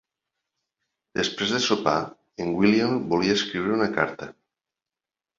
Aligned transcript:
Després 1.17 1.51
del 1.55 1.59
sopar, 1.65 1.93
en 2.45 2.49
William 2.61 2.95
volia 3.11 3.35
escriure 3.41 3.75
una 3.77 3.91
carta. 3.99 4.29